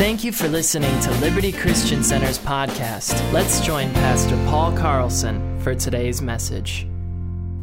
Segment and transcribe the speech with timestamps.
[0.00, 3.12] Thank you for listening to Liberty Christian Center's podcast.
[3.34, 6.86] Let's join Pastor Paul Carlson for today's message.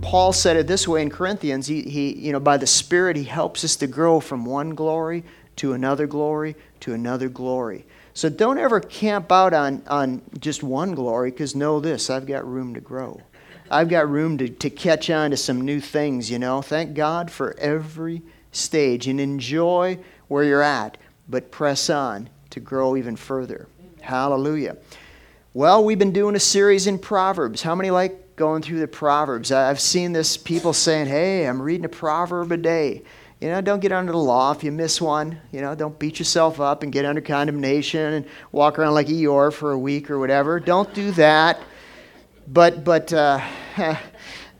[0.03, 1.65] Paul said it this way in Corinthians.
[1.65, 5.23] He, he, you know, by the Spirit, he helps us to grow from one glory
[5.55, 7.87] to another glory to another glory.
[8.13, 12.47] So don't ever camp out on, on just one glory, because know this I've got
[12.47, 13.19] room to grow.
[13.71, 16.61] I've got room to, to catch on to some new things, you know.
[16.61, 20.99] Thank God for every stage and enjoy where you're at
[21.29, 23.67] but press on to grow even further.
[24.01, 24.77] Hallelujah.
[25.53, 27.61] Well, we've been doing a series in Proverbs.
[27.61, 29.51] How many like going through the Proverbs?
[29.51, 33.03] I've seen this people saying, hey, I'm reading a proverb a day.
[33.41, 35.39] You know, don't get under the law if you miss one.
[35.51, 39.53] You know, don't beat yourself up and get under condemnation and walk around like Eeyore
[39.53, 40.59] for a week or whatever.
[40.59, 41.59] Don't do that.
[42.47, 43.39] But, but, uh,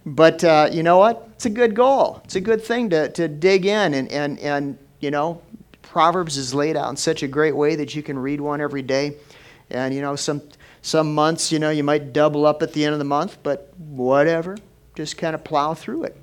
[0.05, 1.29] but uh, you know what?
[1.33, 2.21] It's a good goal.
[2.25, 5.41] It's a good thing to, to dig in and, and, and, you know,
[5.89, 8.81] Proverbs is laid out in such a great way that you can read one every
[8.81, 9.15] day.
[9.69, 10.41] And, you know, some,
[10.81, 13.73] some months, you know, you might double up at the end of the month, but
[13.77, 14.57] whatever.
[14.95, 16.17] Just kind of plow through it.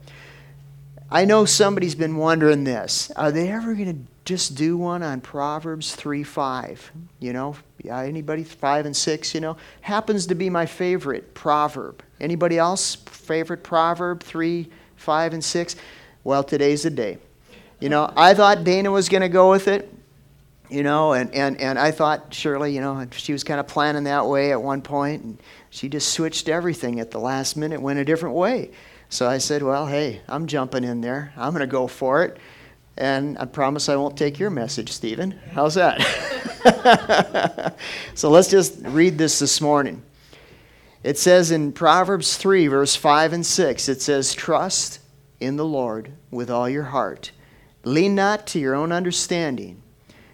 [1.10, 3.10] I know somebody's been wondering this.
[3.12, 6.92] Are they ever going to just do one on Proverbs 3 5?
[7.20, 7.56] You know,
[7.88, 9.56] anybody 5 and 6, you know?
[9.82, 12.02] Happens to be my favorite proverb.
[12.20, 15.76] Anybody else favorite proverb 3, 5, and 6?
[16.22, 17.18] Well, today's the day.
[17.80, 19.92] You know, I thought Dana was going to go with it,
[20.70, 24.04] you know, and, and, and I thought Shirley, you know, she was kind of planning
[24.04, 27.98] that way at one point, and she just switched everything at the last minute, went
[27.98, 28.70] a different way.
[29.08, 31.32] So I said, well, hey, I'm jumping in there.
[31.36, 32.38] I'm going to go for it.
[32.96, 35.38] And I promise I won't take your message, Stephen.
[35.52, 36.00] How's that?
[38.14, 40.02] so let's just read this this morning.
[41.02, 45.00] It says in Proverbs 3, verse 5 and 6, it says, Trust
[45.38, 47.32] in the Lord with all your heart
[47.84, 49.82] Lean not to your own understanding.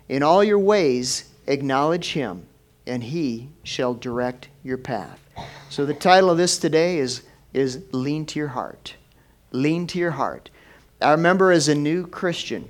[0.09, 2.47] In all your ways, acknowledge him,
[2.87, 5.21] and he shall direct your path.
[5.69, 8.95] So, the title of this today is, is Lean to Your Heart.
[9.53, 10.51] Lean to Your Heart.
[11.01, 12.69] I remember as a new Christian,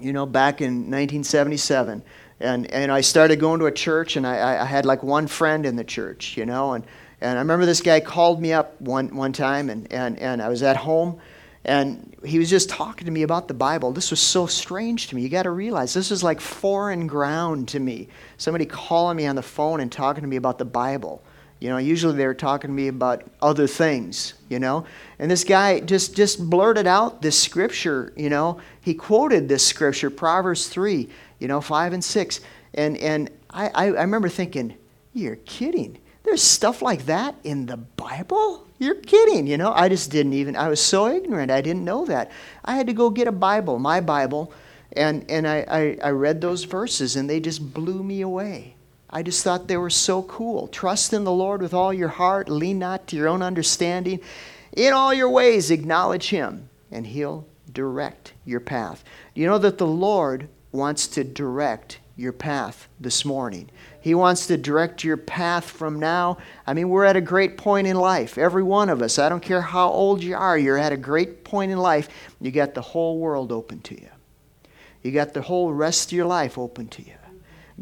[0.00, 2.02] you know, back in 1977,
[2.40, 5.66] and, and I started going to a church, and I, I had like one friend
[5.66, 6.84] in the church, you know, and,
[7.20, 10.48] and I remember this guy called me up one, one time, and, and, and I
[10.48, 11.20] was at home
[11.64, 13.92] and he was just talking to me about the Bible.
[13.92, 15.22] This was so strange to me.
[15.22, 18.08] You got to realize this is like foreign ground to me.
[18.38, 21.22] Somebody calling me on the phone and talking to me about the Bible.
[21.60, 24.86] You know, usually they were talking to me about other things, you know.
[25.18, 28.58] And this guy just just blurted out this scripture, you know.
[28.80, 31.06] He quoted this scripture, Proverbs 3,
[31.38, 32.40] you know, 5 and 6.
[32.72, 34.74] And and I, I, I remember thinking,
[35.12, 35.98] you're kidding.
[36.22, 38.66] There's stuff like that in the Bible?
[38.78, 39.72] You're kidding, you know?
[39.72, 41.50] I just didn't even, I was so ignorant.
[41.50, 42.30] I didn't know that.
[42.64, 44.52] I had to go get a Bible, my Bible,
[44.92, 48.74] and, and I, I, I read those verses, and they just blew me away.
[49.08, 50.68] I just thought they were so cool.
[50.68, 54.20] Trust in the Lord with all your heart, lean not to your own understanding.
[54.76, 59.04] In all your ways, acknowledge Him, and He'll direct your path.
[59.34, 63.70] You know that the Lord wants to direct your path this morning.
[64.00, 66.36] He wants to direct your path from now.
[66.66, 68.36] I mean, we're at a great point in life.
[68.36, 71.44] Every one of us, I don't care how old you are, you're at a great
[71.44, 72.08] point in life.
[72.40, 74.10] You got the whole world open to you,
[75.02, 77.14] you got the whole rest of your life open to you.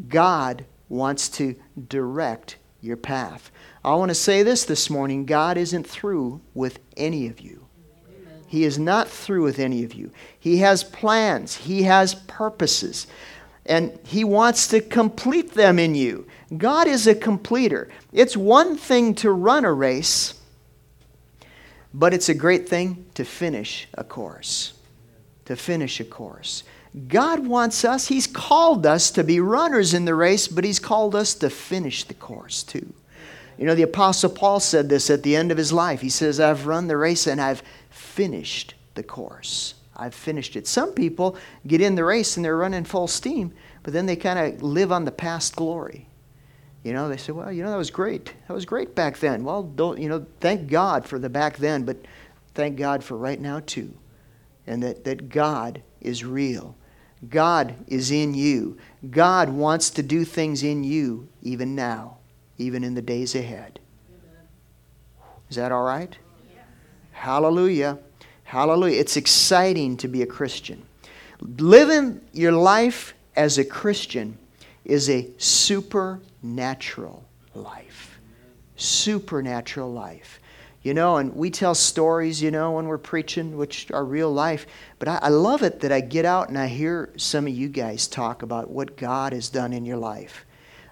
[0.09, 1.57] God wants to
[1.89, 3.51] direct your path.
[3.85, 7.65] I want to say this this morning God isn't through with any of you.
[8.47, 10.11] He is not through with any of you.
[10.39, 13.09] He has plans, He has purposes
[13.69, 16.27] and He wants to complete them in you.
[16.57, 17.89] God is a completer.
[18.13, 20.35] It's one thing to run a race,
[21.93, 24.73] but it's a great thing to finish a course.
[25.45, 26.65] To finish a course.
[27.07, 31.15] God wants us, He's called us to be runners in the race, but He's called
[31.15, 32.93] us to finish the course too.
[33.59, 36.01] You know, the Apostle Paul said this at the end of his life.
[36.01, 39.75] He says, I've run the race and I've finished the course.
[39.99, 40.67] I've finished it.
[40.67, 41.37] Some people
[41.67, 44.93] get in the race and they're running full steam, but then they kind of live
[44.93, 46.09] on the past glory.
[46.85, 48.33] You know, they say, well, you know, that was great.
[48.47, 49.45] That was great back then.
[49.45, 51.97] Well, don't, you know, thank God for the back then, but
[52.55, 53.93] thank God for right now too.
[54.67, 56.77] And that, that God is real.
[57.29, 58.79] God is in you.
[59.11, 62.19] God wants to do things in you even now,
[62.57, 63.81] even in the days ahead.
[65.51, 66.17] Is that all right?
[67.13, 67.99] Hallelujah.
[68.49, 68.99] Hallelujah.
[68.99, 70.83] It's exciting to be a Christian.
[71.59, 74.39] Living your life as a Christian
[74.87, 78.19] is a supernatural life.
[78.75, 80.41] Supernatural life.
[80.83, 84.67] you know, and we tell stories, you know, when we're preaching, which are real life.
[84.99, 87.69] But I, I love it that I get out and I hear some of you
[87.69, 90.47] guys talk about what God has done in your life.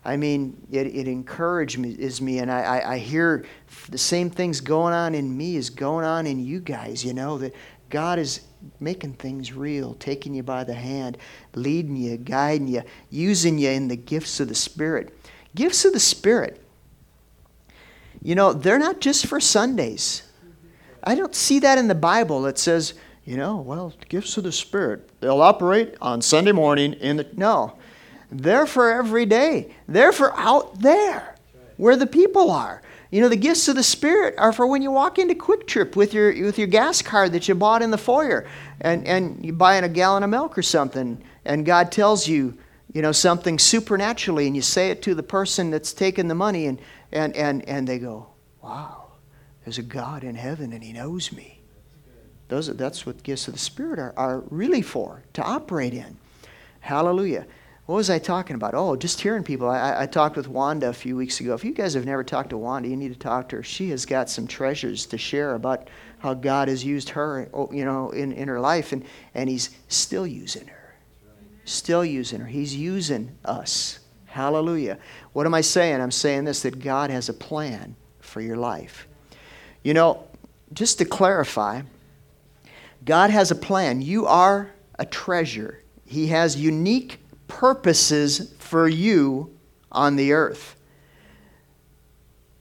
[0.07, 3.45] I mean, it, it encourages me, and I, I, I hear
[3.89, 7.39] the same things going on in me is going on in you guys, you know,
[7.39, 7.55] that
[7.91, 8.41] God is
[8.81, 11.19] making things real, taking you by the hand,
[11.55, 15.17] leading you, guiding you, using you in the gifts of the Spirit.
[15.55, 16.63] Gifts of the Spirit
[18.27, 20.25] you know, they're not just for Sundays.
[21.05, 22.95] I don't see that in the Bible that says,
[23.25, 27.29] you know, well, gifts of the Spirit, they'll operate on Sunday morning in the.
[27.37, 27.79] No.
[28.31, 29.75] They're for every day.
[29.89, 31.37] They're for out there
[31.77, 32.83] where the people are.
[33.11, 36.13] You know, the gifts of the Spirit are for when you walk into QuikTrip with
[36.13, 38.47] your, with your gas card that you bought in the foyer
[38.81, 42.59] and, and you buy a gallon of milk or something, and God tells you,
[42.93, 46.67] you know, something supernaturally, and you say it to the person that's taking the money,
[46.67, 46.81] and
[47.13, 48.27] and, and, and they go,
[48.63, 49.05] wow,
[49.65, 51.61] there's a God in heaven and he knows me.
[52.49, 56.17] Those that's what gifts of the Spirit are, are really for, to operate in.
[56.81, 57.47] Hallelujah.
[57.87, 58.75] What was I talking about?
[58.75, 59.69] Oh, just hearing people.
[59.71, 61.55] I, I talked with Wanda a few weeks ago.
[61.55, 63.63] If you guys have never talked to Wanda, you need to talk to her.
[63.63, 65.89] She has got some treasures to share about
[66.19, 69.05] how God has used her, oh, you know, in, in her life, and,
[69.35, 70.95] and He's still using her.
[71.65, 72.47] Still using her.
[72.47, 74.01] He's using us.
[74.25, 74.99] Hallelujah.
[75.33, 76.01] What am I saying?
[76.01, 79.07] I'm saying this that God has a plan for your life.
[79.85, 80.25] You know,
[80.73, 81.83] just to clarify,
[83.05, 84.03] God has a plan.
[84.03, 87.21] You are a treasure, He has unique
[87.57, 89.51] purposes for you
[89.91, 90.77] on the earth.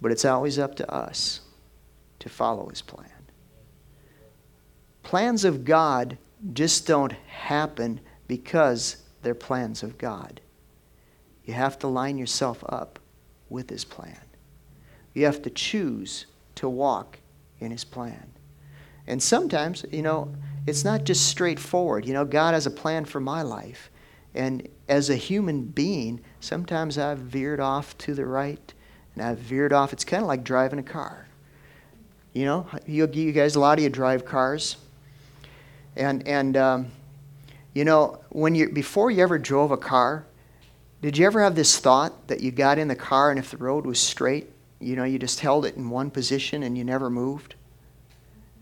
[0.02, 1.42] But it's always up to us
[2.20, 3.10] to follow His plan.
[5.04, 6.18] Plans of God
[6.54, 8.00] just don't happen
[8.30, 10.40] because they're plans of God.
[11.44, 12.98] You have to line yourself up
[13.50, 14.22] with His plan.
[15.14, 16.26] You have to choose
[16.56, 17.20] to walk
[17.60, 18.32] in His plan.
[19.08, 20.34] And sometimes, you know,
[20.66, 22.06] it's not just straightforward.
[22.06, 23.92] You know, God has a plan for my life.
[24.34, 28.74] And as a human being, sometimes I've veered off to the right
[29.16, 29.94] and I've veered off.
[29.94, 31.28] It's kind of like driving a car.
[32.34, 34.78] You know, you, you guys, a lot of you drive cars.
[35.96, 36.92] And, and um,
[37.74, 40.26] you know, when you, before you ever drove a car,
[41.02, 43.58] did you ever have this thought that you got in the car and if the
[43.58, 44.50] road was straight,
[44.80, 47.56] you know, you just held it in one position and you never moved?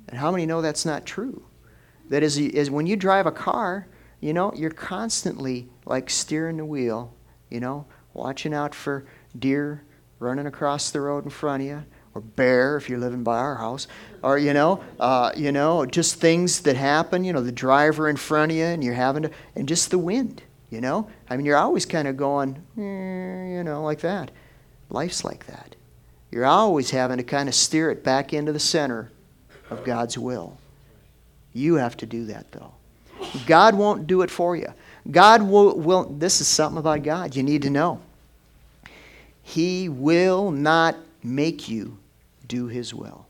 [0.08, 1.44] And how many know that's not true?
[2.10, 3.88] That is, is when you drive a car,
[4.20, 7.14] you know, you're constantly like steering the wheel,
[7.50, 9.06] you know, watching out for
[9.38, 9.84] deer
[10.20, 11.84] running across the road in front of you,
[12.16, 13.88] or bear if you're living by our house,
[14.22, 17.24] or you know, uh, you know, just things that happen.
[17.24, 19.98] You know, the driver in front of you, and you're having to, and just the
[19.98, 20.42] wind.
[20.70, 21.08] You know?
[21.30, 24.32] I mean, you're always kind of going, eh, you know, like that.
[24.90, 25.76] Life's like that.
[26.32, 29.12] You're always having to kind of steer it back into the center
[29.70, 30.58] of God's will.
[31.54, 32.74] You have to do that, though.
[33.46, 34.74] God won't do it for you.
[35.10, 38.00] God will, will this is something about God you need to know.
[39.42, 41.98] He will not make you
[42.48, 43.26] do His will.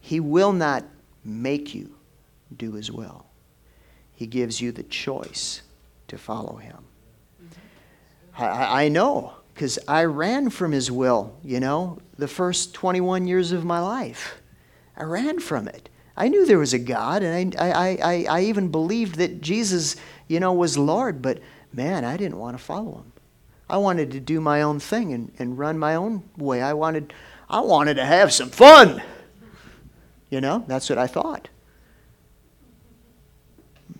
[0.00, 0.84] He will not
[1.24, 1.94] make you
[2.56, 3.24] do His will.
[4.14, 5.62] He gives you the choice
[6.08, 6.78] to follow Him.
[8.36, 13.52] I, I know because I ran from His will, you know, the first 21 years
[13.52, 14.40] of my life.
[14.96, 15.88] I ran from it.
[16.16, 19.96] I knew there was a God, and I, I, I, I even believed that Jesus,
[20.28, 21.38] you know, was Lord, but
[21.72, 23.12] man, I didn't want to follow Him.
[23.68, 26.60] I wanted to do my own thing and, and run my own way.
[26.60, 27.14] I wanted,
[27.48, 29.02] I wanted to have some fun.
[30.28, 31.48] You know, that's what I thought.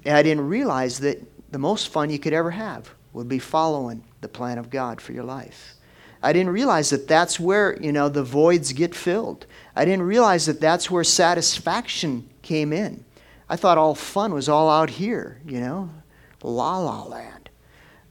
[0.04, 4.04] And I didn't realize that the most fun you could ever have would be following
[4.21, 5.75] the plan of God for your life.
[6.23, 9.47] I didn't realize that that's where, you know, the voids get filled.
[9.75, 13.05] I didn't realize that that's where satisfaction came in.
[13.49, 15.91] I thought all fun was all out here, you know,
[16.43, 17.50] la la land.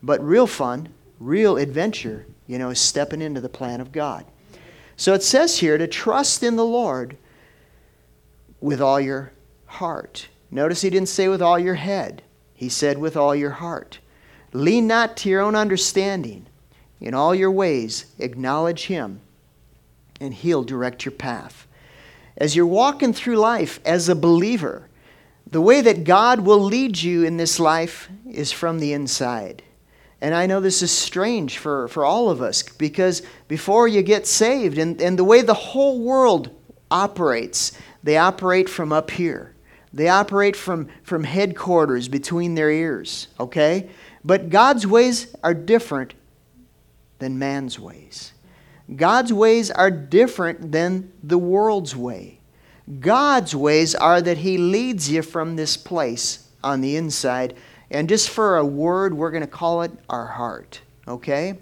[0.04, 0.90] But real fun,
[1.20, 4.26] real adventure, you know, is stepping into the plan of God.
[4.98, 7.18] So it says here to trust in the Lord
[8.60, 9.32] with all your
[9.66, 10.28] heart.
[10.52, 12.22] Notice he didn't say with all your head,
[12.54, 14.00] he said with all your heart.
[14.54, 16.46] Lean not to your own understanding.
[17.02, 19.22] In all your ways, acknowledge him,
[20.20, 21.68] and he'll direct your path.
[22.38, 24.88] As you're walking through life as a believer,
[25.48, 29.64] the way that God will lead you in this life is from the inside.
[30.22, 34.28] And I know this is strange for, for all of us because before you get
[34.28, 36.52] saved, and, and the way the whole world
[36.92, 37.72] operates,
[38.04, 39.56] they operate from up here.
[39.92, 43.90] They operate from, from headquarters between their ears, okay?
[44.24, 46.14] But God's ways are different
[47.22, 48.34] than man's ways.
[48.94, 52.40] God's ways are different than the world's way.
[53.00, 57.56] God's ways are that He leads you from this place on the inside.
[57.90, 60.82] And just for a word, we're going to call it our heart.
[61.08, 61.58] Okay?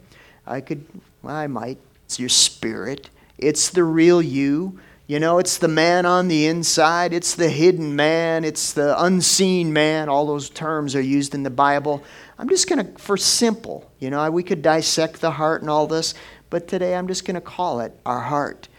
[0.48, 0.84] I could,
[1.24, 1.78] I might.
[2.06, 4.80] It's your spirit, it's the real you.
[5.06, 9.74] You know, it's the man on the inside, it's the hidden man, it's the unseen
[9.74, 10.08] man.
[10.08, 12.04] All those terms are used in the Bible.
[12.40, 15.88] I'm just going to, for simple, you know, we could dissect the heart and all
[15.88, 16.14] this,
[16.50, 18.70] but today I'm just going to call it our heart.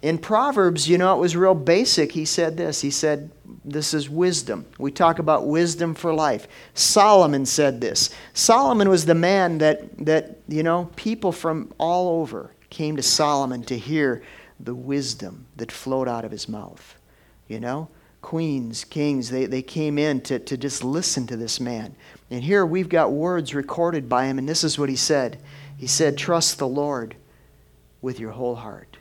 [0.00, 2.10] In Proverbs, you know, it was real basic.
[2.10, 2.80] He said this.
[2.80, 3.30] He said,
[3.66, 4.64] This is wisdom.
[4.78, 6.48] We talk about wisdom for life.
[6.72, 8.10] Solomon said this.
[8.32, 13.62] Solomon was the man that, that you know, people from all over came to Solomon
[13.64, 14.22] to hear
[14.58, 16.96] the wisdom that flowed out of his mouth.
[17.46, 17.88] You know,
[18.22, 21.94] queens, kings, they, they came in to, to just listen to this man.
[22.30, 25.38] And here we've got words recorded by him, and this is what he said.
[25.76, 27.16] He said, Trust the Lord
[28.00, 28.96] with your whole heart.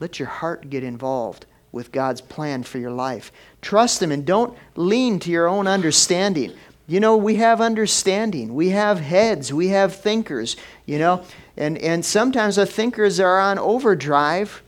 [0.00, 3.32] Let your heart get involved with God's plan for your life.
[3.60, 6.52] Trust Him and don't lean to your own understanding.
[6.86, 11.24] You know, we have understanding, we have heads, we have thinkers, you know,
[11.56, 14.62] and, and sometimes the thinkers are on overdrive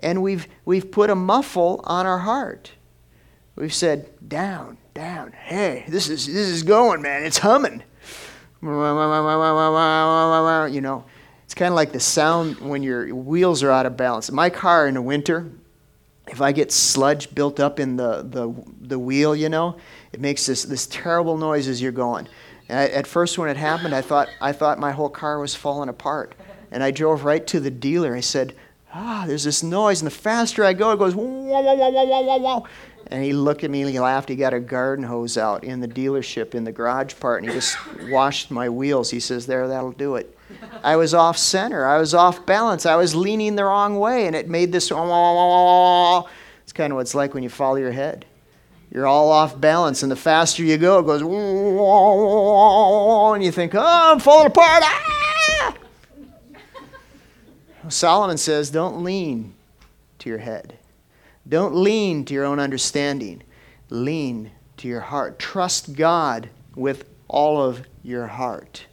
[0.00, 2.72] and we've, we've put a muffle on our heart.
[3.56, 7.82] We've said, down, down, hey, this is, this is going, man, it's humming.
[8.62, 8.68] You
[10.80, 11.04] know,
[11.44, 14.30] it's kind of like the sound when your wheels are out of balance.
[14.30, 15.50] My car in the winter,
[16.28, 19.76] if I get sludge built up in the, the, the wheel, you know,
[20.12, 22.28] it makes this, this terrible noise as you're going.
[22.70, 25.90] I, at first, when it happened, I thought, I thought my whole car was falling
[25.90, 26.34] apart.
[26.70, 28.16] And I drove right to the dealer.
[28.16, 28.54] I said,
[28.94, 30.02] Ah, there's this noise.
[30.02, 32.62] And the faster I go, it goes, wah, wah, wah, wah, wah, wah.
[33.12, 34.30] And he looked at me and he laughed.
[34.30, 37.54] He got a garden hose out in the dealership in the garage part and he
[37.54, 37.76] just
[38.10, 39.10] washed my wheels.
[39.10, 40.34] He says, There, that'll do it.
[40.82, 41.84] I was off center.
[41.84, 42.86] I was off balance.
[42.86, 44.84] I was leaning the wrong way, and it made this.
[44.84, 45.02] It's kind
[46.92, 48.24] of what it's like when you follow your head.
[48.90, 51.22] You're all off balance, and the faster you go, it goes.
[53.34, 53.80] And you think, oh,
[54.12, 54.82] I'm falling apart.
[54.84, 55.74] Ah!
[57.88, 59.54] Solomon says, don't lean
[60.18, 60.78] to your head.
[61.48, 63.42] Don't lean to your own understanding.
[63.90, 65.38] Lean to your heart.
[65.38, 68.86] Trust God with all of your heart.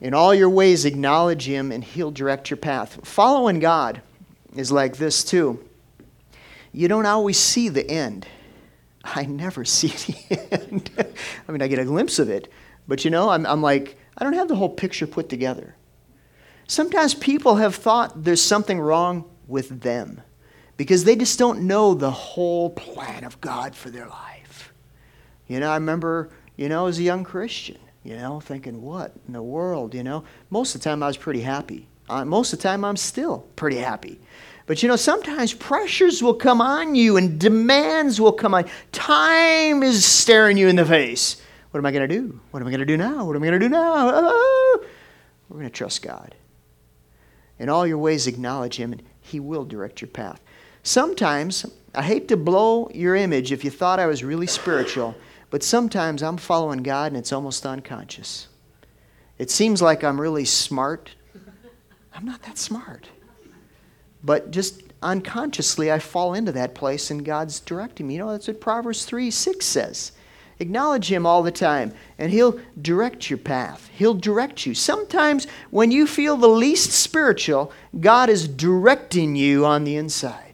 [0.00, 3.00] In all your ways, acknowledge Him, and He'll direct your path.
[3.04, 4.02] Following God
[4.54, 5.64] is like this, too.
[6.72, 8.26] You don't always see the end.
[9.02, 10.90] I never see the end.
[11.48, 12.52] I mean, I get a glimpse of it,
[12.86, 15.76] but you know, I'm, I'm like, I don't have the whole picture put together.
[16.68, 20.20] Sometimes people have thought there's something wrong with them
[20.76, 24.72] because they just don't know the whole plan of God for their life.
[25.48, 29.32] You know, I remember, you know, as a young Christian, you know, thinking, what in
[29.32, 30.24] the world, you know?
[30.50, 31.88] Most of the time I was pretty happy.
[32.08, 34.20] Uh, most of the time I'm still pretty happy.
[34.66, 38.66] But you know, sometimes pressures will come on you and demands will come on.
[38.92, 41.40] Time is staring you in the face.
[41.70, 42.40] What am I going to do?
[42.50, 43.24] What am I going to do now?
[43.24, 44.10] What am I going to do now?
[44.12, 44.84] Oh,
[45.48, 46.34] we're going to trust God.
[47.58, 50.40] In all your ways, acknowledge Him, and He will direct your path.
[50.86, 51.66] Sometimes,
[51.96, 55.16] I hate to blow your image if you thought I was really spiritual.
[55.50, 58.46] But sometimes I'm following God and it's almost unconscious.
[59.36, 61.10] It seems like I'm really smart.
[62.14, 63.08] I'm not that smart.
[64.22, 68.14] But just unconsciously, I fall into that place and God's directing me.
[68.14, 70.12] You know, that's what Proverbs 3 6 says.
[70.60, 73.90] Acknowledge Him all the time, and He'll direct your path.
[73.92, 74.72] He'll direct you.
[74.72, 80.45] Sometimes, when you feel the least spiritual, God is directing you on the inside.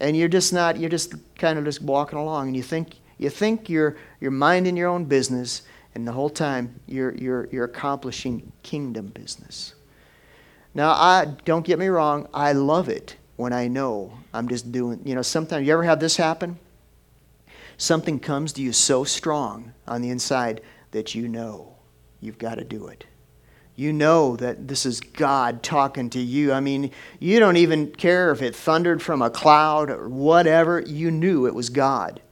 [0.00, 3.30] And you're just not, you're just kind of just walking along, and you think, you
[3.30, 5.62] think you're, you're minding your own business,
[5.94, 9.74] and the whole time you're, you're, you're accomplishing kingdom business.
[10.74, 15.00] Now, I don't get me wrong, I love it when I know I'm just doing,
[15.04, 16.58] you know, sometimes you ever have this happen?
[17.78, 21.74] Something comes to you so strong on the inside that you know
[22.20, 23.04] you've got to do it.
[23.76, 26.52] You know that this is God talking to you.
[26.52, 26.90] I mean,
[27.20, 30.80] you don't even care if it thundered from a cloud or whatever.
[30.80, 32.22] You knew it was God.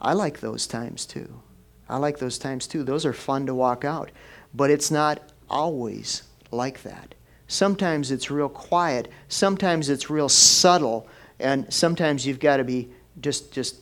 [0.00, 1.42] I like those times too.
[1.88, 2.82] I like those times too.
[2.82, 4.10] Those are fun to walk out.
[4.54, 5.20] But it's not
[5.50, 7.14] always like that.
[7.46, 11.06] Sometimes it's real quiet, sometimes it's real subtle,
[11.38, 13.76] and sometimes you've got to be just just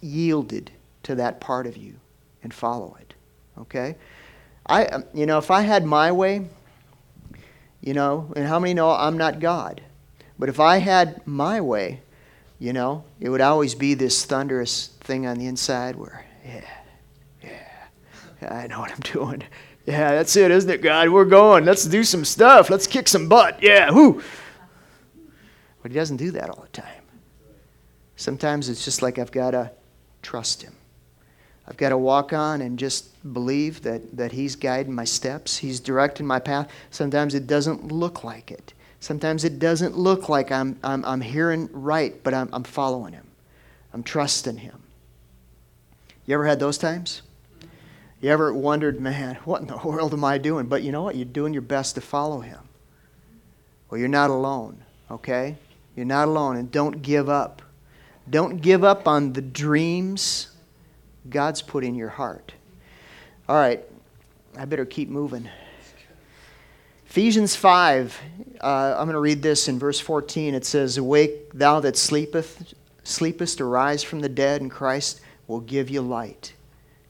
[0.00, 0.70] yielded
[1.02, 1.94] to that part of you
[2.42, 3.14] and follow it.
[3.58, 3.96] Okay?
[4.68, 6.48] I you know, if I had my way,
[7.80, 9.80] you know, and how many know I'm not God?
[10.38, 12.00] But if I had my way,
[12.58, 16.64] you know, it would always be this thunderous thing on the inside where, yeah,
[17.42, 19.42] yeah, I know what I'm doing.
[19.86, 21.10] Yeah, that's it, isn't it, God?
[21.10, 21.64] We're going.
[21.64, 22.70] Let's do some stuff.
[22.70, 23.62] Let's kick some butt.
[23.62, 24.20] Yeah, whoo.
[25.80, 27.04] But he doesn't do that all the time.
[28.16, 29.70] Sometimes it's just like I've got to
[30.22, 30.74] trust him.
[31.68, 35.56] I've got to walk on and just believe that, that he's guiding my steps.
[35.56, 36.70] He's directing my path.
[36.90, 38.72] Sometimes it doesn't look like it.
[39.00, 43.26] Sometimes it doesn't look like I'm, I'm, I'm hearing right, but I'm, I'm following him.
[43.92, 44.82] I'm trusting him.
[46.24, 47.22] You ever had those times?
[48.20, 50.66] You ever wondered, man, what in the world am I doing?
[50.66, 51.16] But you know what?
[51.16, 52.60] You're doing your best to follow him.
[53.90, 55.56] Well, you're not alone, okay?
[55.94, 57.62] You're not alone, and don't give up.
[58.28, 60.48] Don't give up on the dreams
[61.30, 62.52] God's put in your heart.
[63.48, 63.84] All right,
[64.56, 65.48] I better keep moving.
[67.08, 68.20] Ephesians 5,
[68.60, 70.54] uh, I'm going to read this in verse 14.
[70.54, 75.88] It says, Awake, thou that sleepeth, sleepest, arise from the dead, and Christ will give
[75.88, 76.52] you light.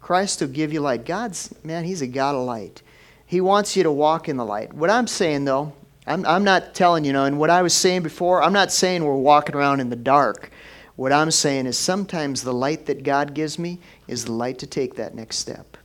[0.01, 1.05] Christ will give you light.
[1.05, 2.83] God's, man, He's a God of light.
[3.27, 4.73] He wants you to walk in the light.
[4.73, 5.73] What I'm saying, though,
[6.07, 9.05] I'm, I'm not telling you, know, and what I was saying before, I'm not saying
[9.05, 10.53] we're walking around in the dark.
[10.97, 14.67] What I'm saying is sometimes the light that God gives me is the light to
[14.67, 15.77] take that next step.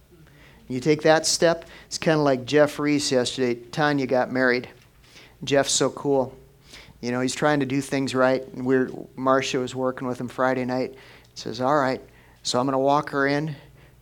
[0.67, 3.55] You take that step, it's kind of like Jeff Reese yesterday.
[3.55, 4.69] Tanya got married.
[5.43, 6.33] Jeff's so cool.
[7.01, 8.47] You know, he's trying to do things right.
[8.53, 10.95] And we're, Marcia was working with him Friday night.
[11.33, 11.99] says, All right,
[12.43, 13.55] so I'm going to walk her in,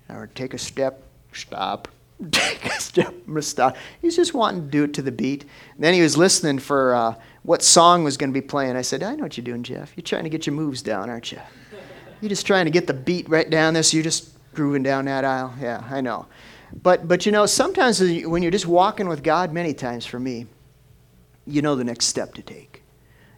[0.10, 1.02] I'm going to take a step,
[1.34, 1.88] stop,
[2.32, 3.78] take a step, I'm going to stop.
[4.02, 5.44] He's just wanting to do it to the beat.
[5.74, 7.16] And then he was listening for uh,
[7.50, 8.76] what song was going to be playing.
[8.76, 9.92] I said, I know what you're doing, Jeff.
[9.96, 11.40] You're trying to get your moves down, aren't you?
[12.22, 13.92] You're just trying to get the beat right down this.
[13.92, 15.56] You're just grooving down that aisle.
[15.60, 16.28] Yeah, I know.
[16.84, 20.46] But, but you know, sometimes when you're just walking with God, many times for me,
[21.48, 22.84] you know the next step to take.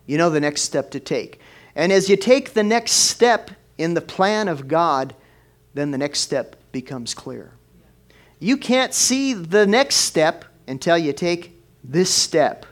[0.08, 1.40] You know the next step to take.
[1.74, 5.16] And as you take the next step in the plan of God,
[5.74, 7.54] then the next step becomes clear.
[8.40, 12.66] You can't see the next step until you take this step.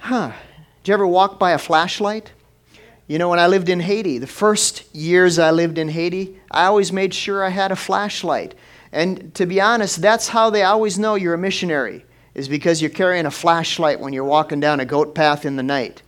[0.00, 0.32] Huh.
[0.82, 2.32] Did you ever walk by a flashlight?
[3.06, 6.64] You know, when I lived in Haiti, the first years I lived in Haiti, I
[6.64, 8.54] always made sure I had a flashlight.
[8.92, 12.04] And to be honest, that's how they always know you're a missionary,
[12.34, 15.62] is because you're carrying a flashlight when you're walking down a goat path in the
[15.62, 16.02] night.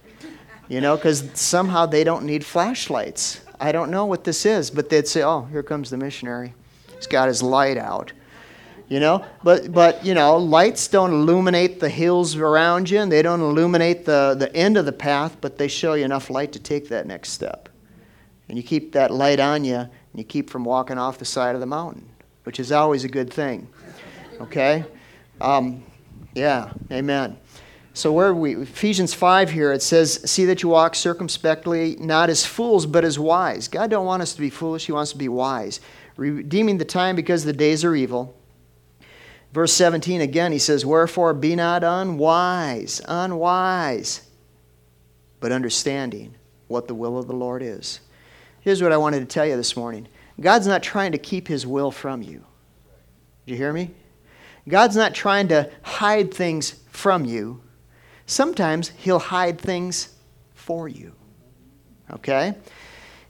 [0.69, 3.43] You know, because somehow they don't need flashlights.
[3.61, 6.55] I don't know what this is, but they'd say, oh, here comes the missionary.
[6.97, 8.13] He's got his light out.
[8.93, 13.23] You know, but but you know, lights don't illuminate the hills around you, and they
[13.23, 16.59] don't illuminate the, the end of the path, but they show you enough light to
[16.59, 17.71] take that next step.
[18.49, 21.55] And you keep that light on you, and you keep from walking off the side
[21.55, 22.13] of the mountain
[22.45, 23.69] which is always a good thing.
[24.41, 24.85] Okay?
[25.41, 25.85] Um,
[26.35, 27.39] yeah, amen.
[27.95, 32.47] So where we Ephesians 5 here it says see that you walk circumspectly not as
[32.47, 33.69] fools but as wise.
[33.69, 35.81] God don't want us to be foolish, he wants to be wise.
[36.17, 38.35] Redeeming the time because the days are evil.
[39.53, 44.23] Verse 17 again he says wherefore be not unwise, unwise
[45.41, 46.35] but understanding
[46.69, 48.01] what the will of the Lord is.
[48.61, 50.09] Here's what I wanted to tell you this morning.
[50.41, 52.45] God's not trying to keep his will from you.
[53.45, 53.91] Do you hear me?
[54.69, 57.61] God's not trying to hide things from you.
[58.27, 60.15] Sometimes he'll hide things
[60.55, 61.13] for you.
[62.11, 62.55] Okay?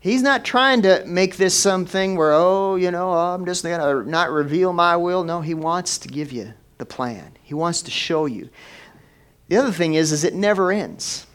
[0.02, 4.10] He's not trying to make this something where, oh, you know, I'm just going to
[4.10, 5.22] not reveal my will.
[5.22, 7.38] No, he wants to give you the plan.
[7.40, 8.50] He wants to show you.
[9.46, 11.28] The other thing is, is it never ends.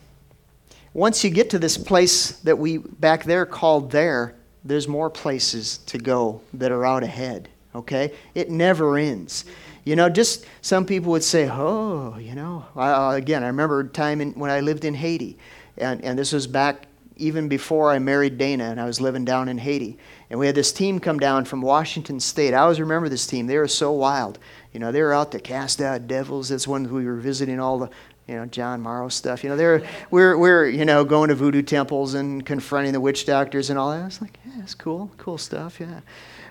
[0.93, 5.77] Once you get to this place that we back there called there, there's more places
[5.85, 8.11] to go that are out ahead, okay?
[8.35, 9.45] It never ends.
[9.85, 13.87] You know, just some people would say, oh, you know, uh, again, I remember a
[13.87, 15.37] time in, when I lived in Haiti,
[15.77, 16.86] and, and this was back
[17.17, 19.97] even before I married Dana, and I was living down in Haiti.
[20.29, 22.53] And we had this team come down from Washington State.
[22.53, 23.47] I always remember this team.
[23.47, 24.39] They were so wild.
[24.73, 26.49] You know, they were out to cast out devils.
[26.49, 27.89] That's when we were visiting all the
[28.27, 29.43] you know, John Morrow stuff.
[29.43, 33.25] You know, they're, we're, we're, you know, going to voodoo temples and confronting the witch
[33.25, 34.01] doctors and all that.
[34.01, 36.01] I was like, yeah, that's cool, cool stuff, yeah.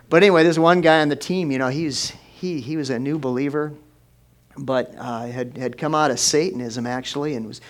[0.08, 2.98] But anyway, there's one guy on the team, you know, he's, he, he was a
[2.98, 3.74] new believer,
[4.56, 7.60] but uh, had, had come out of Satanism, actually, and was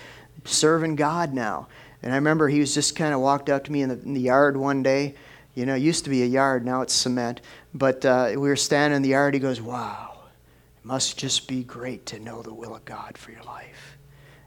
[0.44, 1.66] serving God now.
[2.06, 4.14] And I remember he was just kind of walked up to me in the, in
[4.14, 5.16] the yard one day.
[5.56, 7.40] You know, it used to be a yard, now it's cement.
[7.74, 9.34] But uh, we were standing in the yard.
[9.34, 10.14] He goes, Wow,
[10.76, 13.98] it must just be great to know the will of God for your life.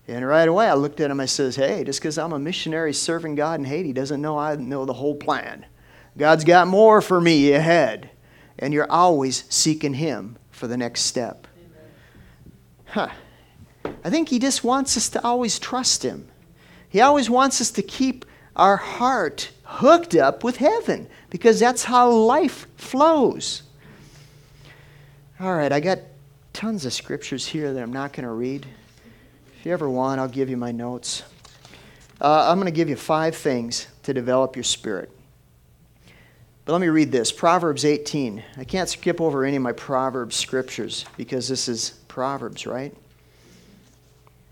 [0.08, 2.94] And right away I looked at him, I says, Hey, just because I'm a missionary
[2.94, 5.66] serving God in Haiti doesn't know I know the whole plan.
[6.18, 8.10] God's got more for me ahead.
[8.58, 11.46] And you're always seeking Him for the next step.
[12.86, 13.10] Huh.
[13.84, 16.30] I think He just wants us to always trust Him.
[16.90, 18.26] He always wants us to keep
[18.56, 23.64] our heart hooked up with heaven because that's how life flows.
[25.40, 26.00] All right, I got
[26.52, 28.66] tons of scriptures here that I'm not going to read.
[29.60, 31.24] If you ever want, I'll give you my notes.
[32.20, 35.10] Uh, I'm going to give you five things to develop your spirit.
[36.66, 38.44] But let me read this Proverbs 18.
[38.58, 42.94] I can't skip over any of my Proverbs scriptures because this is Proverbs, right?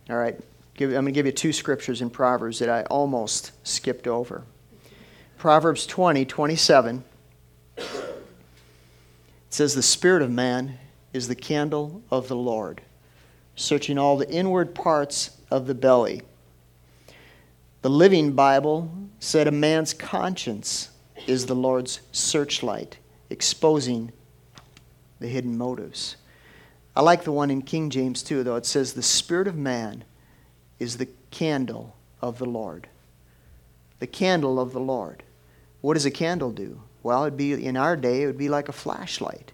[0.10, 0.40] All right,
[0.86, 4.44] I'm going to give you two scriptures in Proverbs that I almost skipped over.
[5.38, 7.04] Proverbs 20, 27.
[7.78, 7.86] It
[9.50, 10.78] says, The spirit of man
[11.14, 12.82] is the candle of the Lord,
[13.56, 16.22] searching all the inward parts of the belly.
[17.82, 20.90] The Living Bible said, A man's conscience
[21.26, 22.98] is the Lord's searchlight,
[23.30, 24.12] exposing
[25.20, 26.18] the hidden motives.
[26.96, 28.56] I like the one in King James too, though.
[28.56, 30.04] It says, The Spirit of man
[30.80, 32.88] is the candle of the Lord.
[34.00, 35.24] The candle of the Lord.
[35.82, 36.82] What does a candle do?
[37.04, 39.52] Well, it'd be in our day, it would be like a flashlight.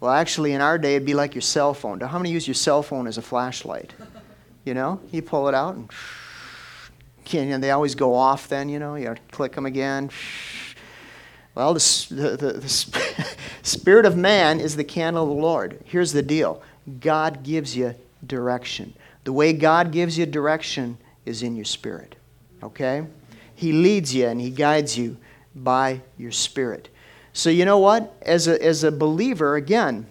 [0.00, 2.00] Well, actually, in our day, it'd be like your cell phone.
[2.00, 3.94] How many use your cell phone as a flashlight?
[4.64, 5.90] You know, you pull it out and,
[7.32, 8.48] and they always go off.
[8.48, 10.10] Then you know, you click them again.
[11.54, 12.68] Well, the, the, the, the
[13.62, 15.78] spirit of man is the candle of the Lord.
[15.84, 16.60] Here's the deal
[16.98, 17.94] God gives you
[18.26, 18.92] direction.
[19.24, 22.14] The way God gives you direction is in your spirit.
[22.62, 23.06] Okay?
[23.54, 25.16] He leads you and He guides you
[25.54, 26.88] by your spirit.
[27.32, 28.14] So, you know what?
[28.22, 30.06] As a, as a believer, again,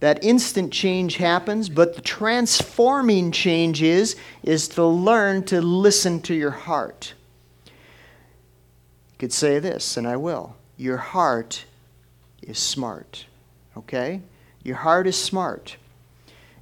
[0.00, 6.34] that instant change happens, but the transforming change is, is to learn to listen to
[6.34, 7.14] your heart.
[7.66, 10.54] You could say this, and I will.
[10.76, 11.64] Your heart
[12.42, 13.26] is smart.
[13.76, 14.22] Okay?
[14.62, 15.76] Your heart is smart.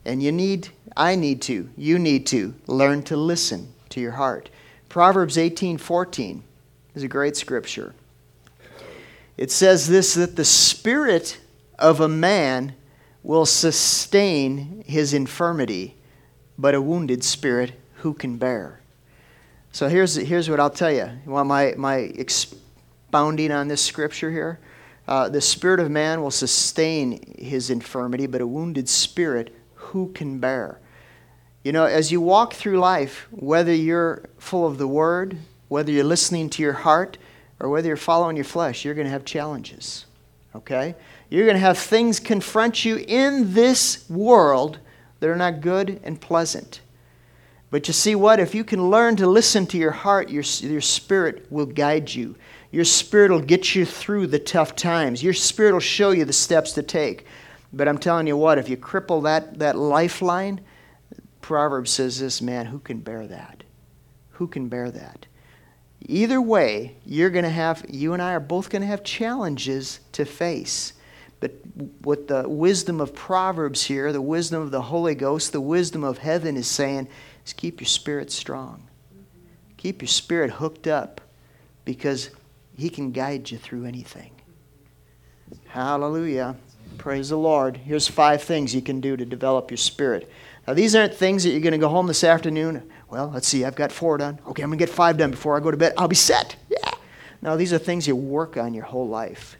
[0.06, 4.48] And you need, I need to, you need to learn to listen to your heart.
[4.88, 6.42] Proverbs 18 14
[6.94, 7.94] is a great scripture.
[9.36, 11.38] It says this that the spirit
[11.78, 12.74] of a man
[13.22, 15.96] will sustain his infirmity,
[16.56, 18.80] but a wounded spirit who can bear?
[19.72, 21.10] So here's, here's what I'll tell you.
[21.24, 24.60] You want my, my expounding on this scripture here?
[25.08, 29.52] Uh, the spirit of man will sustain his infirmity, but a wounded spirit
[29.96, 30.78] who can bear?
[31.64, 36.04] You know, as you walk through life, whether you're full of the Word, whether you're
[36.04, 37.16] listening to your heart,
[37.60, 40.04] or whether you're following your flesh, you're going to have challenges.
[40.54, 40.94] Okay?
[41.30, 44.80] You're going to have things confront you in this world
[45.20, 46.82] that are not good and pleasant.
[47.70, 48.38] But you see what?
[48.38, 52.36] If you can learn to listen to your heart, your, your spirit will guide you.
[52.70, 55.22] Your spirit will get you through the tough times.
[55.22, 57.24] Your spirit will show you the steps to take.
[57.76, 60.62] But I'm telling you what, if you cripple that, that lifeline,
[61.42, 63.64] Proverbs says this man, who can bear that?
[64.30, 65.26] Who can bear that?
[66.00, 70.00] Either way, you're going to have, you and I are both going to have challenges
[70.12, 70.94] to face.
[71.38, 71.52] But
[72.00, 76.18] what the wisdom of Proverbs here, the wisdom of the Holy Ghost, the wisdom of
[76.18, 77.08] heaven is saying
[77.44, 78.88] is keep your spirit strong.
[79.76, 81.20] Keep your spirit hooked up
[81.84, 82.30] because
[82.74, 84.30] He can guide you through anything.
[85.66, 86.56] Hallelujah.
[86.98, 87.76] Praise the Lord.
[87.76, 90.30] Here's five things you can do to develop your spirit.
[90.66, 92.90] Now, these aren't things that you're going to go home this afternoon.
[93.08, 94.40] Well, let's see, I've got four done.
[94.48, 95.92] Okay, I'm going to get five done before I go to bed.
[95.96, 96.56] I'll be set.
[96.68, 96.90] Yeah.
[97.42, 99.56] No, these are things you work on your whole life.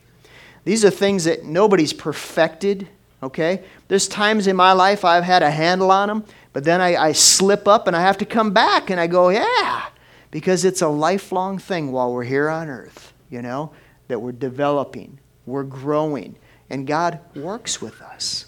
[0.64, 2.88] These are things that nobody's perfected,
[3.22, 3.62] okay?
[3.86, 7.12] There's times in my life I've had a handle on them, but then I, I
[7.12, 9.86] slip up and I have to come back and I go, yeah,
[10.32, 13.72] because it's a lifelong thing while we're here on earth, you know,
[14.08, 16.34] that we're developing, we're growing
[16.70, 18.46] and God works with us.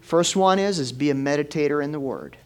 [0.00, 2.36] First one is is be a meditator in the word.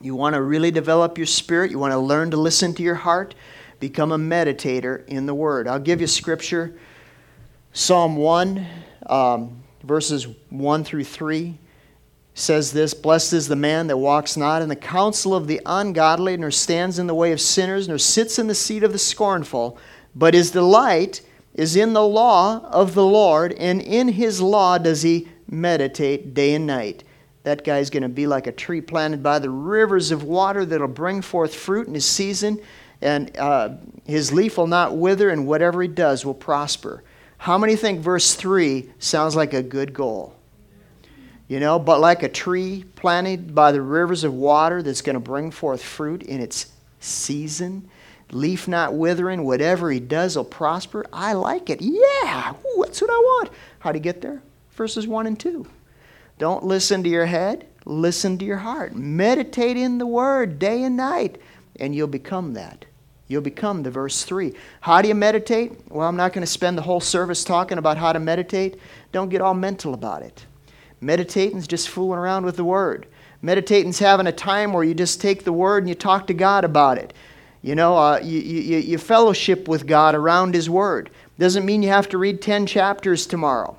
[0.00, 2.94] You want to really develop your spirit, you want to learn to listen to your
[2.94, 3.34] heart,
[3.80, 5.66] become a meditator in the word.
[5.66, 6.78] I'll give you scripture
[7.72, 8.66] Psalm 1
[9.06, 11.58] um, verses 1 through 3
[12.34, 16.36] says this Blessed is the man that walks not in the counsel of the ungodly,
[16.36, 19.78] nor stands in the way of sinners, nor sits in the seat of the scornful,
[20.14, 21.20] but his delight
[21.58, 26.54] is in the law of the Lord, and in his law does he meditate day
[26.54, 27.02] and night.
[27.42, 30.86] That guy's going to be like a tree planted by the rivers of water that'll
[30.86, 32.60] bring forth fruit in his season,
[33.02, 33.70] and uh,
[34.06, 37.02] his leaf will not wither, and whatever he does will prosper.
[37.38, 40.36] How many think verse 3 sounds like a good goal?
[41.48, 45.20] You know, but like a tree planted by the rivers of water that's going to
[45.20, 47.90] bring forth fruit in its season
[48.30, 51.04] leaf not withering, whatever he does will prosper.
[51.12, 51.80] I like it.
[51.80, 53.50] Yeah, Ooh, that's what I want.
[53.80, 54.42] How do you get there?
[54.70, 55.66] Verses 1 and 2.
[56.38, 58.94] Don't listen to your head, listen to your heart.
[58.94, 61.40] Meditate in the word day and night,
[61.76, 62.84] and you'll become that.
[63.26, 64.54] You'll become the verse 3.
[64.80, 65.72] How do you meditate?
[65.90, 68.78] Well, I'm not going to spend the whole service talking about how to meditate.
[69.12, 70.46] Don't get all mental about it.
[71.00, 73.06] Meditating's just fooling around with the Word.
[73.42, 76.64] Meditating's having a time where you just take the Word and you talk to God
[76.64, 77.12] about it.
[77.68, 81.10] You know, uh, you, you, you fellowship with God around His Word.
[81.38, 83.76] Doesn't mean you have to read 10 chapters tomorrow.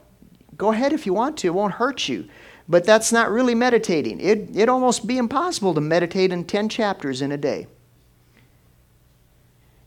[0.56, 2.30] Go ahead if you want to, it won't hurt you.
[2.67, 4.19] But that's not really meditating.
[4.19, 7.65] It, it'd almost be impossible to meditate in 10 chapters in a day.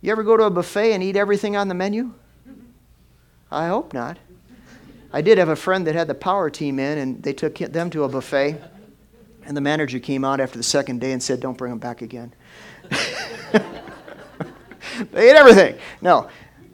[0.00, 2.12] You ever go to a buffet and eat everything on the menu?
[3.52, 4.18] I hope not.
[5.12, 7.88] I did have a friend that had the power team in, and they took them
[7.90, 8.60] to a buffet.
[9.44, 12.02] And the manager came out after the second day and said, Don't bring them back
[12.02, 12.34] again.
[15.12, 15.76] they ate everything.
[16.00, 16.28] No,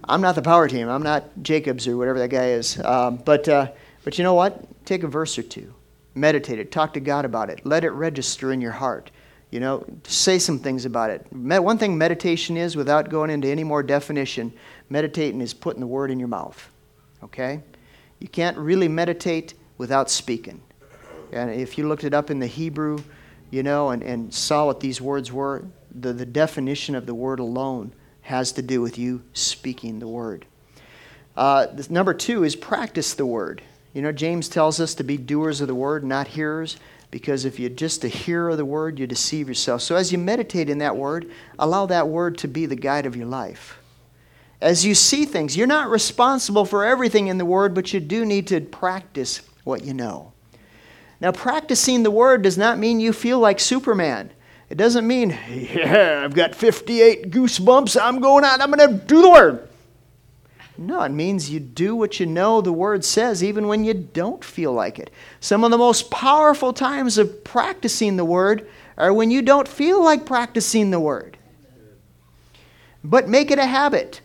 [0.05, 0.89] I'm not the power team.
[0.89, 2.79] I'm not Jacobs or whatever that guy is.
[2.81, 3.71] Um, but, uh,
[4.05, 4.65] but you know what?
[4.87, 5.75] Take a verse or two,
[6.15, 9.11] meditate it, talk to God about it, let it register in your heart.
[9.51, 11.27] You know, say some things about it.
[11.33, 14.53] One thing meditation is, without going into any more definition,
[14.91, 16.71] meditating is putting the word in your mouth.
[17.25, 17.63] Okay?
[18.19, 20.61] You can't really meditate without speaking.
[21.33, 22.99] And if you looked it up in the Hebrew,
[23.51, 25.65] you know, and, and saw what these words were,
[25.99, 27.93] the, the definition of the word alone
[28.29, 30.45] has to do with you speaking the word.
[31.35, 33.63] Uh, number two is practice the word.
[33.95, 36.77] You know, James tells us to be doers of the word, not hearers
[37.11, 39.81] because if you're just a hearer of the word, you deceive yourself.
[39.81, 43.17] So as you meditate in that word, allow that word to be the guide of
[43.17, 43.79] your life.
[44.61, 48.27] As you see things, you're not responsible for everything in the word, but you do
[48.27, 50.33] need to practice what you know.
[51.19, 54.33] Now, practicing the word does not mean you feel like Superman.
[54.71, 59.23] It doesn't mean, yeah, I've got 58 goosebumps, I'm going out, I'm going to do
[59.23, 59.69] the word.
[60.81, 64.45] No, it means you do what you know the Word says, even when you don't
[64.45, 65.11] feel like it.
[65.41, 70.03] Some of the most powerful times of practicing the Word are when you don't feel
[70.03, 71.37] like practicing the Word.
[73.03, 74.21] But make it a habit.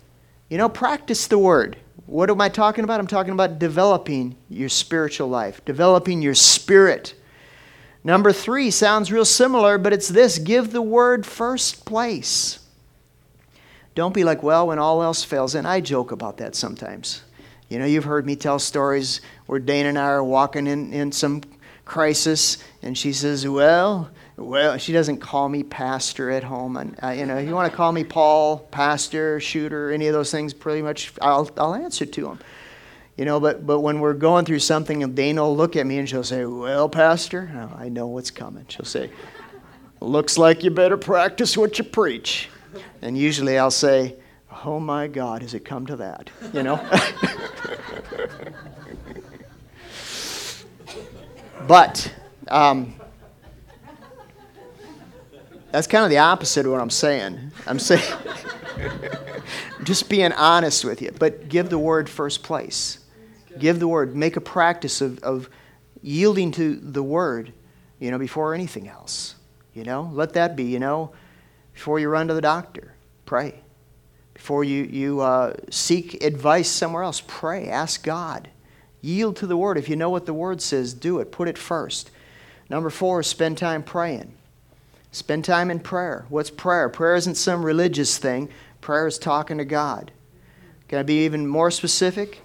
[0.48, 1.76] You know, practice the Word.
[2.06, 3.00] What am I talking about?
[3.00, 7.16] I'm talking about developing your spiritual life, developing your spirit.
[8.04, 12.60] Number three sounds real similar, but it's this give the Word first place.
[13.96, 15.56] Don't be like, well, when all else fails.
[15.56, 17.22] And I joke about that sometimes.
[17.70, 21.12] You know, you've heard me tell stories where Dana and I are walking in, in
[21.12, 21.42] some
[21.86, 26.78] crisis, and she says, well, well, she doesn't call me pastor at home.
[26.78, 30.32] And, uh, you know, you want to call me Paul, pastor, shooter, any of those
[30.32, 32.40] things, pretty much, I'll, I'll answer to them.
[33.18, 36.00] You know, but, but when we're going through something, and Dana will look at me
[36.00, 38.66] and she'll say, Well, Pastor, I know what's coming.
[38.68, 39.12] She'll say,
[40.02, 42.50] Looks like you better practice what you preach.
[43.02, 44.16] And usually I'll say,
[44.66, 46.32] Oh my God, has it come to that?
[46.54, 46.78] You know?
[51.68, 52.12] but
[52.48, 52.96] um,
[55.72, 57.52] that's kind of the opposite of what I'm saying.
[57.68, 58.02] I'm saying,
[59.84, 62.98] just being honest with you, but give the word first place.
[63.60, 64.16] Give the word.
[64.16, 65.50] Make a practice of, of
[66.02, 67.54] yielding to the word,
[68.00, 69.36] you know, before anything else.
[69.74, 71.12] You know, let that be, you know,
[71.74, 72.94] before you run to the doctor,
[73.26, 73.56] pray.
[74.34, 77.70] Before you, you uh, seek advice somewhere else, pray.
[77.70, 78.50] Ask God.
[79.02, 79.78] Yield to the Word.
[79.78, 81.32] If you know what the Word says, do it.
[81.32, 82.12] Put it first.
[82.70, 84.34] Number four, spend time praying.
[85.12, 86.26] Spend time in prayer.
[86.30, 86.90] What's prayer?
[86.90, 88.50] Prayer isn't some religious thing,
[88.82, 90.12] prayer is talking to God.
[90.88, 92.43] Can I be even more specific?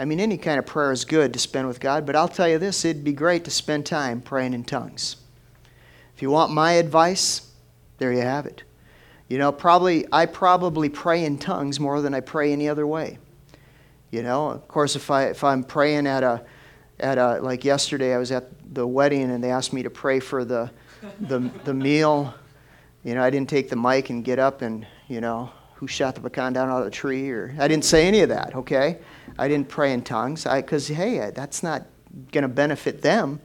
[0.00, 2.48] I mean, any kind of prayer is good to spend with God, but I'll tell
[2.48, 5.16] you this it'd be great to spend time praying in tongues.
[6.16, 7.52] If you want my advice,
[7.98, 8.62] there you have it.
[9.28, 13.18] You know, probably I probably pray in tongues more than I pray any other way.
[14.10, 16.46] You know, of course, if I if I'm praying at a
[16.98, 20.18] at a like yesterday, I was at the wedding and they asked me to pray
[20.18, 20.70] for the
[21.20, 22.34] the the meal.
[23.04, 25.50] You know, I didn't take the mic and get up and you know
[25.80, 28.28] who shot the pecan down out of the tree or I didn't say any of
[28.28, 28.54] that.
[28.54, 28.98] Okay,
[29.38, 30.44] I didn't pray in tongues.
[30.44, 31.86] Because hey, that's not
[32.30, 33.40] going to benefit them.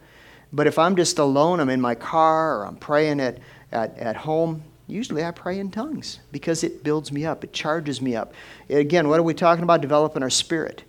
[0.52, 3.38] But if I'm just alone, I'm in my car or I'm praying at
[3.72, 8.00] at, at home, usually I pray in tongues because it builds me up, it charges
[8.00, 8.32] me up.
[8.68, 9.80] Again, what are we talking about?
[9.80, 10.84] Developing our spirit.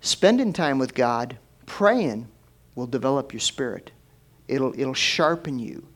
[0.00, 2.28] Spending time with God, praying,
[2.74, 3.90] will develop your spirit,
[4.46, 5.86] it'll, it'll sharpen you.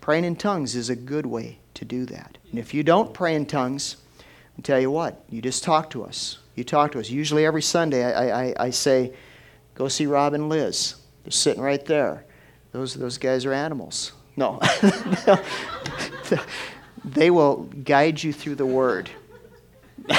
[0.00, 2.38] Praying in tongues is a good way to do that.
[2.50, 3.96] And if you don't pray in tongues,
[4.58, 6.38] I tell you what, you just talk to us.
[6.56, 7.08] You talk to us.
[7.08, 9.12] Usually every Sunday, I, I, I say,
[9.74, 10.96] go see Rob and Liz.
[11.22, 12.24] They're sitting right there.
[12.72, 14.12] Those, those guys are animals.
[14.36, 14.60] No.
[17.04, 19.10] they will guide you through the Word.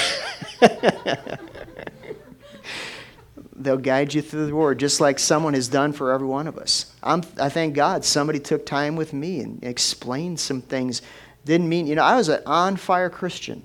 [3.56, 6.58] They'll guide you through the Word, just like someone has done for every one of
[6.58, 6.93] us.
[7.04, 11.02] I'm, I thank God somebody took time with me and explained some things.
[11.43, 13.63] Didn't mean, you know, I was an on fire Christian.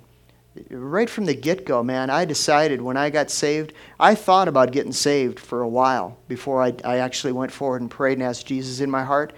[0.71, 4.73] Right from the get go, man, I decided when I got saved, I thought about
[4.73, 8.47] getting saved for a while before I, I actually went forward and prayed and asked
[8.47, 9.33] Jesus in my heart.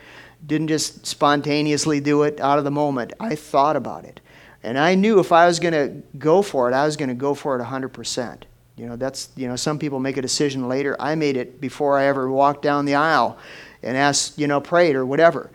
[0.46, 3.12] Didn't just spontaneously do it out of the moment.
[3.18, 4.20] I thought about it.
[4.62, 7.14] And I knew if I was going to go for it, I was going to
[7.14, 8.42] go for it 100%.
[8.76, 10.96] You know, that's, you know, some people make a decision later.
[11.00, 13.38] I made it before I ever walked down the aisle
[13.82, 15.50] and asked, you know, prayed or whatever.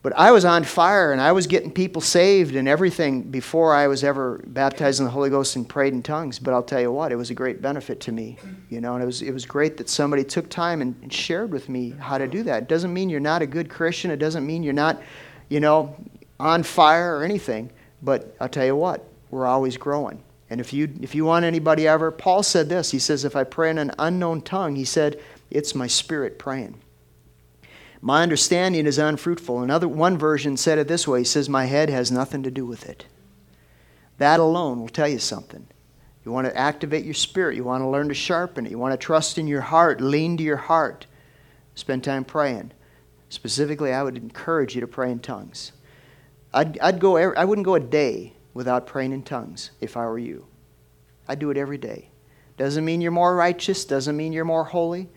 [0.00, 3.88] But I was on fire and I was getting people saved and everything before I
[3.88, 6.38] was ever baptized in the Holy Ghost and prayed in tongues.
[6.38, 8.38] But I'll tell you what, it was a great benefit to me.
[8.70, 11.50] You know, and it was, it was great that somebody took time and, and shared
[11.50, 12.62] with me how to do that.
[12.62, 14.12] It doesn't mean you're not a good Christian.
[14.12, 15.02] It doesn't mean you're not,
[15.48, 15.96] you know,
[16.38, 17.70] on fire or anything.
[18.00, 20.22] But I'll tell you what, we're always growing.
[20.48, 22.92] And if you, if you want anybody ever, Paul said this.
[22.92, 26.80] He says, if I pray in an unknown tongue, he said, it's my spirit praying.
[28.00, 29.60] My understanding is unfruitful.
[29.60, 31.20] Another one version said it this way.
[31.20, 33.06] He says, My head has nothing to do with it.
[34.18, 35.66] That alone will tell you something.
[36.24, 37.56] You want to activate your spirit.
[37.56, 38.70] You want to learn to sharpen it.
[38.70, 40.00] You want to trust in your heart.
[40.00, 41.06] Lean to your heart.
[41.74, 42.72] Spend time praying.
[43.30, 45.72] Specifically, I would encourage you to pray in tongues.
[46.52, 50.18] I'd, I'd go, I wouldn't go a day without praying in tongues if I were
[50.18, 50.46] you.
[51.28, 52.10] I'd do it every day.
[52.56, 55.08] Doesn't mean you're more righteous, doesn't mean you're more holy,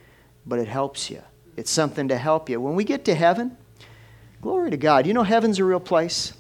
[0.46, 1.24] but it helps you.
[1.62, 2.60] It's something to help you.
[2.60, 3.56] When we get to heaven,
[4.42, 5.06] glory to God.
[5.06, 6.34] You know, heaven's a real place.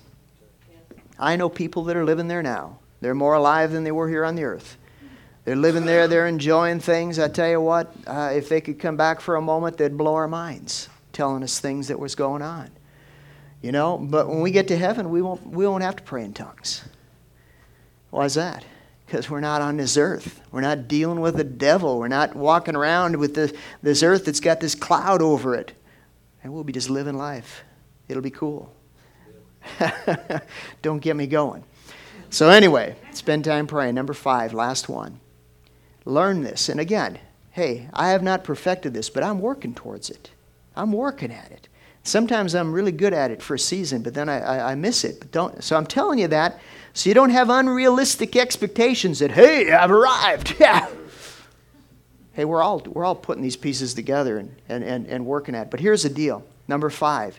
[1.20, 2.80] I know people that are living there now.
[3.02, 4.78] They're more alive than they were here on the earth.
[5.46, 7.20] They're living there, they're enjoying things.
[7.20, 10.16] I tell you what, uh, if they could come back for a moment, they'd blow
[10.16, 12.72] our minds telling us things that was going on.
[13.62, 16.24] You know, but when we get to heaven, we won't, we won't have to pray
[16.24, 16.84] in tongues.
[18.10, 18.66] Why is that?
[19.12, 20.42] Because we're not on this earth.
[20.54, 22.00] We're not dealing with the devil.
[22.00, 23.52] We're not walking around with this,
[23.84, 25.74] this earth that's got this cloud over it.
[26.42, 27.66] And we'll be just living life.
[28.08, 28.74] It'll be cool.
[30.82, 31.66] Don't get me going.
[32.30, 33.96] So, anyway, spend time praying.
[33.96, 35.20] Number five, last one.
[36.06, 36.70] Learn this.
[36.70, 37.20] And again,
[37.50, 40.32] hey, I have not perfected this, but I'm working towards it.
[40.74, 41.68] I'm working at it.
[42.04, 45.04] Sometimes I'm really good at it for a season, but then I, I, I miss
[45.04, 45.20] it.
[45.20, 46.62] But don't, so I'm telling you that
[46.94, 50.56] so you don't have unrealistic expectations that, hey, I've arrived.
[50.60, 50.88] Yeah.
[52.34, 55.64] Hey, we're all, we're all putting these pieces together and, and, and, and working at
[55.64, 55.72] it.
[55.72, 56.46] But here's the deal.
[56.68, 57.38] Number five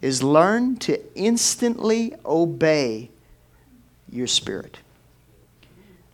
[0.00, 3.10] is learn to instantly obey
[4.10, 4.78] your spirit.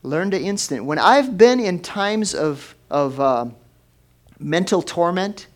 [0.02, 0.84] Learn to instant.
[0.86, 3.46] When I've been in times of, of uh,
[4.38, 5.46] mental torment,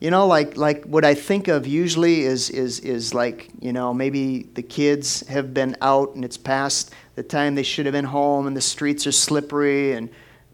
[0.00, 3.92] you know, like, like what I think of usually is, is, is like, you know,
[3.92, 8.06] maybe the kids have been out and it's past the time they should have been
[8.06, 9.92] home and the streets are slippery.
[9.92, 10.08] And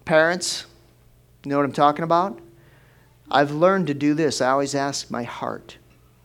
[0.05, 0.67] parents,
[1.45, 2.41] you know what I'm talking about?
[3.31, 4.41] I've learned to do this.
[4.41, 5.77] I always ask my heart.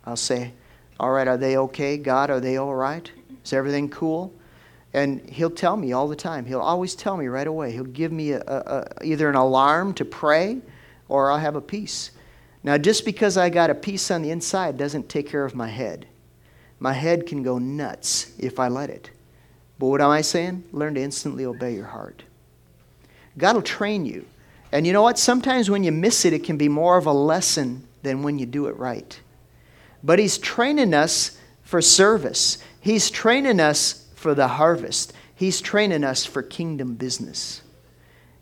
[0.04, 0.54] I'll say,
[1.00, 1.98] All right, are they okay?
[1.98, 3.10] God, are they all right?
[3.44, 4.34] Is everything cool?
[4.94, 6.46] And he'll tell me all the time.
[6.46, 7.72] He'll always tell me right away.
[7.72, 10.60] He'll give me a, a, a, either an alarm to pray
[11.08, 12.12] or I'll have a peace.
[12.64, 15.68] Now, just because I got a peace on the inside doesn't take care of my
[15.68, 16.08] head.
[16.80, 19.10] My head can go nuts if I let it.
[19.80, 20.64] But what am I saying?
[20.72, 22.24] Learn to instantly obey your heart.
[23.38, 24.26] God will train you.
[24.72, 25.18] And you know what?
[25.18, 28.46] Sometimes when you miss it, it can be more of a lesson than when you
[28.46, 29.20] do it right.
[30.04, 36.26] But He's training us for service, He's training us for the harvest, He's training us
[36.26, 37.62] for kingdom business.